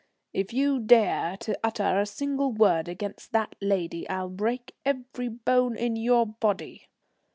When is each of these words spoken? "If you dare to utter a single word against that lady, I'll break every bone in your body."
"If 0.33 0.51
you 0.51 0.79
dare 0.79 1.37
to 1.41 1.59
utter 1.63 1.99
a 1.99 2.07
single 2.07 2.51
word 2.51 2.87
against 2.87 3.33
that 3.33 3.53
lady, 3.61 4.09
I'll 4.09 4.29
break 4.29 4.75
every 4.83 5.27
bone 5.27 5.75
in 5.77 5.95
your 5.95 6.25
body." 6.25 6.87